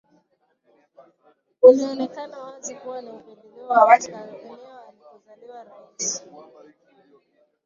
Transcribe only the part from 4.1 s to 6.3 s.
kwa eneo alikozaliwa Rais